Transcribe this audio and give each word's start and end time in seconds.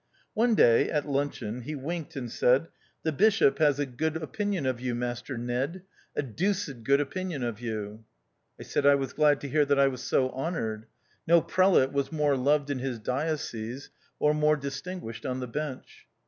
One 0.33 0.55
day, 0.55 0.89
at 0.89 1.07
luncheon, 1.07 1.61
he 1.61 1.75
winked 1.75 2.15
and 2.15 2.31
said, 2.31 2.69
"The 3.03 3.11
Bishop 3.11 3.59
has 3.59 3.77
a 3.77 3.85
good 3.85 4.13
96 4.13 4.13
THE 4.13 4.19
OUTCAST. 4.19 4.23
opinion 4.33 4.65
of 4.65 4.81
you, 4.81 4.95
Master 4.95 5.37
Ned, 5.37 5.83
a 6.15 6.23
deuced 6.23 6.81
good 6.83 6.99
opinion 6.99 7.43
of 7.43 7.61
you." 7.61 8.03
I 8.59 8.63
said 8.63 8.83
I 8.87 8.95
was 8.95 9.13
glad 9.13 9.39
to 9.41 9.47
hear 9.47 9.63
that 9.63 9.77
I 9.77 9.89
was 9.89 10.01
so 10.01 10.31
honoured. 10.31 10.87
No 11.27 11.39
prelate 11.39 11.91
was 11.91 12.11
more 12.11 12.35
loved 12.35 12.71
in 12.71 12.79
his 12.79 12.97
diocese, 12.97 13.91
or 14.17 14.33
more 14.33 14.55
distinguished 14.57 15.23
on 15.23 15.39
the 15.39 15.47
bench. 15.47 16.07